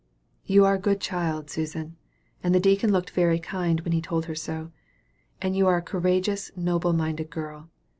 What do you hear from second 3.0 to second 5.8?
very kind when he told her so, "and you are